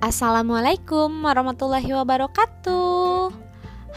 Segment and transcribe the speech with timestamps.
[0.00, 3.36] Assalamualaikum warahmatullahi wabarakatuh.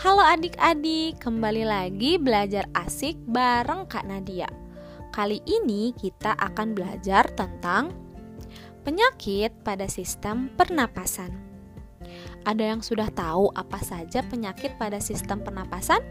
[0.04, 4.52] Halo adik-adik, kembali lagi belajar asik bareng Kak Nadia.
[5.16, 7.96] Kali ini kita akan belajar tentang
[8.84, 11.39] penyakit pada sistem pernapasan.
[12.43, 16.04] Ada yang sudah tahu apa saja penyakit pada sistem pernapasan?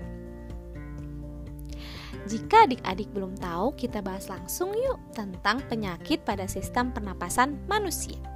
[2.32, 8.31] Jika adik-adik belum tahu, kita bahas langsung yuk tentang penyakit pada sistem pernapasan manusia.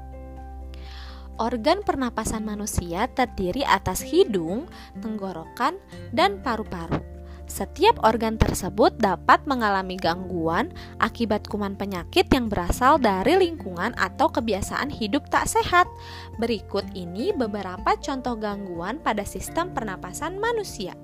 [1.36, 4.72] Organ pernapasan manusia terdiri atas hidung,
[5.04, 5.77] tenggorokan,
[6.08, 6.96] dan paru-paru.
[7.44, 14.88] Setiap organ tersebut dapat mengalami gangguan akibat kuman penyakit yang berasal dari lingkungan atau kebiasaan
[14.88, 15.84] hidup tak sehat.
[16.41, 20.96] Berikut ini beberapa contoh gangguan pada sistem pernapasan manusia.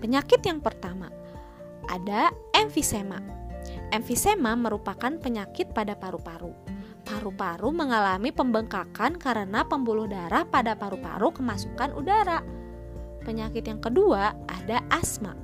[0.00, 1.12] Penyakit yang pertama
[1.86, 3.20] ada emfisema.
[3.92, 6.69] Emfisema merupakan penyakit pada paru-paru
[7.10, 12.38] paru-paru mengalami pembengkakan karena pembuluh darah pada paru-paru kemasukan udara.
[13.26, 15.34] Penyakit yang kedua ada asma.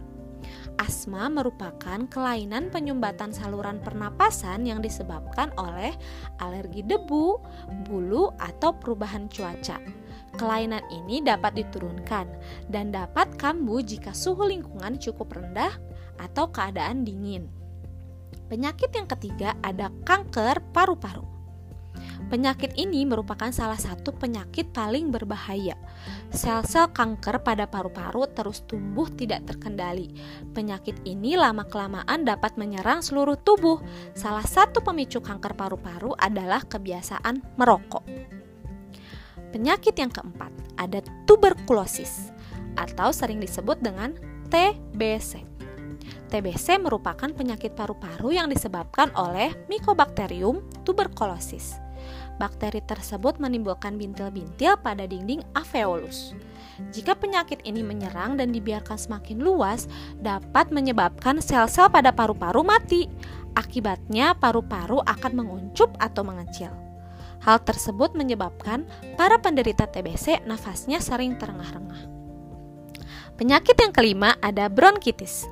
[0.79, 5.91] Asma merupakan kelainan penyumbatan saluran pernapasan yang disebabkan oleh
[6.39, 7.43] alergi debu,
[7.91, 9.83] bulu, atau perubahan cuaca.
[10.39, 12.31] Kelainan ini dapat diturunkan
[12.71, 15.75] dan dapat kambuh jika suhu lingkungan cukup rendah
[16.23, 17.51] atau keadaan dingin.
[18.47, 21.36] Penyakit yang ketiga ada kanker paru-paru.
[22.27, 25.79] Penyakit ini merupakan salah satu penyakit paling berbahaya.
[26.35, 30.11] Sel-sel kanker pada paru-paru terus tumbuh tidak terkendali.
[30.51, 33.79] Penyakit ini lama-kelamaan dapat menyerang seluruh tubuh.
[34.17, 38.03] Salah satu pemicu kanker paru-paru adalah kebiasaan merokok.
[39.55, 42.35] Penyakit yang keempat ada tuberkulosis
[42.77, 44.13] atau sering disebut dengan
[44.51, 45.47] TBC.
[46.27, 51.86] TBC merupakan penyakit paru-paru yang disebabkan oleh Mycobacterium tuberculosis.
[52.37, 56.37] Bakteri tersebut menimbulkan bintil-bintil pada dinding alveolus.
[56.93, 59.89] Jika penyakit ini menyerang dan dibiarkan semakin luas,
[60.21, 63.09] dapat menyebabkan sel-sel pada paru-paru mati.
[63.57, 66.69] Akibatnya, paru-paru akan menguncup atau mengecil.
[67.41, 68.85] Hal tersebut menyebabkan
[69.17, 72.05] para penderita TBC nafasnya sering terengah-engah.
[73.37, 75.49] Penyakit yang kelima ada bronkitis.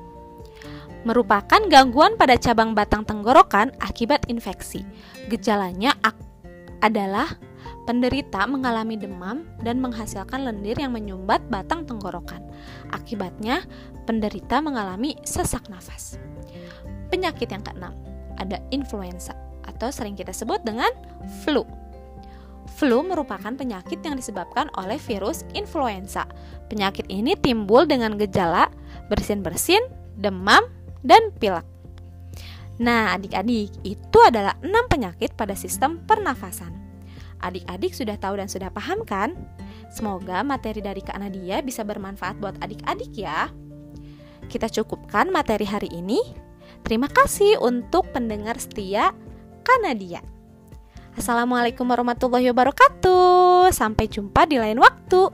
[1.05, 4.81] Merupakan gangguan pada cabang batang tenggorokan akibat infeksi.
[5.29, 5.93] Gejalanya
[6.85, 7.33] adalah
[7.89, 12.45] penderita mengalami demam dan menghasilkan lendir yang menyumbat batang tenggorokan.
[12.93, 13.65] Akibatnya,
[14.05, 16.21] penderita mengalami sesak nafas.
[17.09, 17.93] Penyakit yang keenam
[18.37, 19.33] ada influenza
[19.65, 20.89] atau sering kita sebut dengan
[21.41, 21.65] flu.
[22.77, 26.25] Flu merupakan penyakit yang disebabkan oleh virus influenza.
[26.69, 28.69] Penyakit ini timbul dengan gejala
[29.09, 29.81] bersin-bersin,
[30.17, 30.65] demam,
[31.05, 31.74] dan pilek.
[32.75, 36.75] Nah, adik-adik, itu adalah enam penyakit pada sistem pernafasan.
[37.39, 39.35] Adik-adik sudah tahu dan sudah paham kan?
[39.91, 43.47] Semoga materi dari Kak Nadia bisa bermanfaat buat adik-adik ya.
[44.51, 46.19] Kita cukupkan materi hari ini.
[46.83, 49.15] Terima kasih untuk pendengar setia
[49.63, 50.19] Kak Nadia.
[51.15, 53.71] Assalamualaikum warahmatullahi wabarakatuh.
[53.71, 55.31] Sampai jumpa di lain waktu.